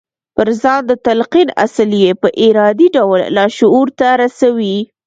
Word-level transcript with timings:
پر 0.35 0.47
ځان 0.61 0.81
د 0.87 0.91
تلقين 1.05 1.49
اصل 1.65 1.89
يې 2.03 2.11
په 2.21 2.27
ارادي 2.45 2.87
ډول 2.95 3.19
لاشعور 3.35 3.87
ته 3.99 4.07
رسوي. 4.21 4.77